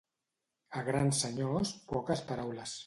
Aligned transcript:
A 0.79 0.83
grans 0.89 1.21
senyors, 1.27 1.77
poques 1.95 2.27
paraules. 2.33 2.79